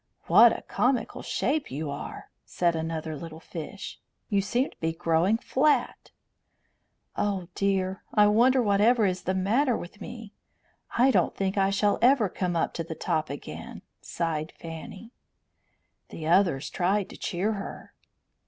[0.25, 3.99] "What a comical shape you are!" said another little fish.
[4.29, 6.09] "You seem to be growing flat."
[7.15, 8.01] "Oh, dear!
[8.11, 10.33] I wonder whatever is the matter with me?
[10.97, 15.11] I don't think I shall ever come up to the top again," sighed Fanny.
[16.09, 17.93] The others tried to cheer her.